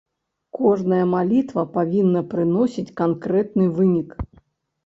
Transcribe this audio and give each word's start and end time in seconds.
Кожная 0.59 1.01
малітва 1.15 1.65
павінна 1.75 2.21
прыносіць 2.33 2.95
канкрэтны 3.03 3.69
вынік. 3.77 4.09